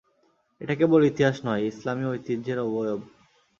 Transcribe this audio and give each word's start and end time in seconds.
এটা 0.61 0.73
কেবল 0.75 1.01
ইতিহাস 1.05 1.37
নয়, 1.45 1.63
ইসলামী 1.63 2.05
ঐতিহ্যের 2.05 2.59
অবয়ব। 2.59 2.99